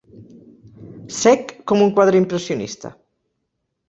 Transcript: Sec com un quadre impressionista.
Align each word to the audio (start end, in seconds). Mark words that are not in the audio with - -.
Sec 1.17 1.53
com 1.71 1.83
un 1.87 1.91
quadre 1.99 2.19
impressionista. 2.21 2.91